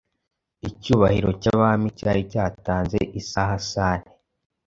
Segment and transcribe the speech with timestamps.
[0.69, 4.09] Icyubahiro cyabami cyari cyatanze isaha-salle